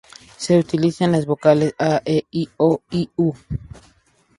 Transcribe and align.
Se 0.35 0.57
utiliza 0.57 1.05
en 1.05 1.11
las 1.11 1.27
vocales 1.27 1.75
"a", 1.77 2.01
"e", 2.03 2.23
"i", 2.31 2.49
"o" 2.57 2.81
y 2.89 3.07
"u". 3.17 3.33